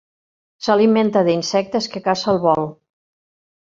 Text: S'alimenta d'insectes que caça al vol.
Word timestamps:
S'alimenta 0.67 1.23
d'insectes 1.29 1.91
que 1.93 2.05
caça 2.11 2.31
al 2.37 2.45
vol. 2.51 2.69